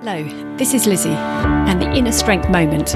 Hello, 0.00 0.22
this 0.56 0.74
is 0.74 0.86
Lizzie 0.86 1.08
and 1.08 1.82
the 1.82 1.90
Inner 1.90 2.12
Strength 2.12 2.48
Moment. 2.50 2.94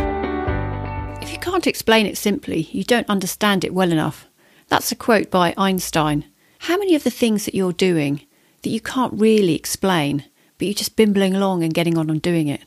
If 1.21 1.33
you 1.33 1.39
can't 1.39 1.67
explain 1.67 2.07
it 2.07 2.17
simply, 2.17 2.69
you 2.71 2.85
don't 2.85 3.09
understand 3.09 3.65
it 3.65 3.75
well 3.75 3.91
enough. 3.91 4.29
That's 4.69 4.93
a 4.93 4.95
quote 4.95 5.29
by 5.29 5.53
Einstein. 5.59 6.27
How 6.61 6.79
many 6.79 6.95
of 6.95 7.03
the 7.03 7.11
things 7.11 7.45
that 7.45 7.57
you're 7.57 7.73
doing 7.73 8.21
that 8.63 8.71
you 8.71 8.81
can't 8.81 9.21
really 9.21 9.57
explain, 9.57 10.27
but 10.57 10.67
you're 10.67 10.77
just 10.77 10.95
bimbling 10.95 11.35
along 11.35 11.65
and 11.65 11.75
getting 11.75 11.99
on 11.99 12.09
and 12.09 12.23
doing 12.23 12.47
it? 12.47 12.61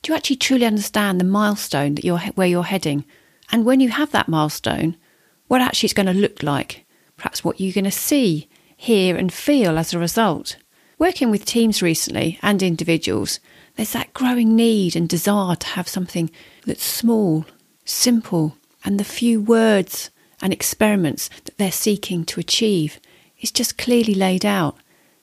Do 0.00 0.10
you 0.10 0.16
actually 0.16 0.36
truly 0.36 0.64
understand 0.64 1.20
the 1.20 1.24
milestone 1.24 1.94
that 1.96 2.04
you're 2.04 2.20
where 2.34 2.48
you're 2.48 2.64
heading? 2.64 3.04
And 3.50 3.66
when 3.66 3.80
you 3.80 3.90
have 3.90 4.10
that 4.12 4.26
milestone, 4.26 4.96
what 5.48 5.60
actually 5.60 5.88
it's 5.88 5.94
going 5.94 6.06
to 6.06 6.14
look 6.14 6.42
like? 6.42 6.86
Perhaps 7.18 7.44
what 7.44 7.60
you're 7.60 7.74
going 7.74 7.84
to 7.84 7.90
see, 7.90 8.48
hear, 8.74 9.16
and 9.16 9.30
feel 9.30 9.76
as 9.76 9.92
a 9.92 9.98
result. 9.98 10.56
Working 11.02 11.32
with 11.32 11.44
teams 11.44 11.82
recently 11.82 12.38
and 12.42 12.62
individuals, 12.62 13.40
there's 13.74 13.90
that 13.90 14.14
growing 14.14 14.54
need 14.54 14.94
and 14.94 15.08
desire 15.08 15.56
to 15.56 15.66
have 15.66 15.88
something 15.88 16.30
that's 16.64 16.84
small, 16.84 17.44
simple, 17.84 18.56
and 18.84 19.00
the 19.00 19.04
few 19.04 19.40
words 19.40 20.10
and 20.40 20.52
experiments 20.52 21.28
that 21.44 21.58
they're 21.58 21.72
seeking 21.72 22.24
to 22.26 22.38
achieve 22.38 23.00
is 23.40 23.50
just 23.50 23.76
clearly 23.78 24.14
laid 24.14 24.46
out 24.46 24.76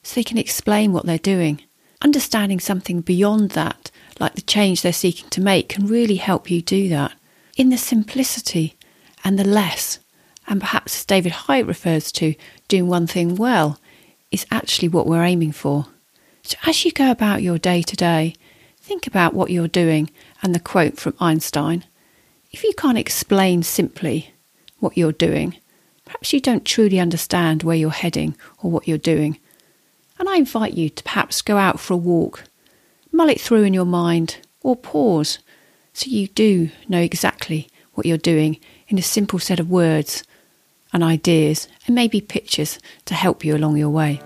so 0.03 0.15
they 0.15 0.23
can 0.25 0.37
explain 0.37 0.91
what 0.91 1.05
they're 1.05 1.17
doing. 1.17 1.61
Understanding 2.01 2.59
something 2.59 2.99
beyond 2.99 3.51
that, 3.51 3.89
like 4.19 4.35
the 4.35 4.41
change 4.41 4.81
they're 4.81 4.91
seeking 4.91 5.29
to 5.29 5.39
make, 5.39 5.69
can 5.69 5.87
really 5.87 6.17
help 6.17 6.51
you 6.51 6.61
do 6.61 6.89
that. 6.89 7.13
In 7.55 7.69
the 7.69 7.77
simplicity 7.77 8.75
and 9.23 9.39
the 9.39 9.47
less, 9.47 9.99
and 10.45 10.59
perhaps 10.59 10.97
as 10.97 11.05
David 11.05 11.31
Hieatt 11.31 11.65
refers 11.65 12.11
to, 12.11 12.35
doing 12.67 12.89
one 12.89 13.07
thing 13.07 13.37
well, 13.37 13.79
is 14.31 14.45
actually 14.51 14.87
what 14.87 15.07
we're 15.07 15.23
aiming 15.23 15.51
for. 15.51 15.87
So 16.43 16.57
as 16.65 16.83
you 16.85 16.91
go 16.91 17.11
about 17.11 17.41
your 17.41 17.57
day 17.57 17.81
to 17.81 17.95
day, 17.95 18.35
think 18.77 19.07
about 19.07 19.33
what 19.33 19.51
you're 19.51 19.67
doing 19.67 20.09
and 20.41 20.53
the 20.53 20.59
quote 20.59 20.97
from 20.97 21.15
Einstein. 21.19 21.85
If 22.51 22.63
you 22.63 22.73
can't 22.75 22.97
explain 22.97 23.63
simply 23.63 24.33
what 24.79 24.97
you're 24.97 25.11
doing, 25.11 25.57
perhaps 26.05 26.33
you 26.33 26.39
don't 26.39 26.65
truly 26.65 26.99
understand 26.99 27.63
where 27.63 27.75
you're 27.75 27.91
heading 27.91 28.35
or 28.63 28.71
what 28.71 28.87
you're 28.87 28.97
doing. 28.97 29.39
And 30.17 30.27
I 30.27 30.37
invite 30.37 30.73
you 30.73 30.89
to 30.89 31.03
perhaps 31.03 31.41
go 31.41 31.57
out 31.57 31.79
for 31.79 31.93
a 31.93 31.97
walk, 31.97 32.43
mull 33.11 33.29
it 33.29 33.39
through 33.39 33.63
in 33.63 33.73
your 33.73 33.85
mind, 33.85 34.37
or 34.61 34.75
pause 34.75 35.39
so 35.93 36.09
you 36.09 36.27
do 36.27 36.69
know 36.87 36.99
exactly 36.99 37.67
what 37.93 38.05
you're 38.05 38.17
doing 38.17 38.59
in 38.87 38.97
a 38.97 39.01
simple 39.01 39.39
set 39.39 39.59
of 39.59 39.69
words 39.69 40.23
and 40.93 41.03
ideas 41.03 41.67
and 41.85 41.95
maybe 41.95 42.21
pictures 42.21 42.79
to 43.05 43.13
help 43.13 43.43
you 43.45 43.55
along 43.55 43.77
your 43.77 43.89
way. 43.89 44.21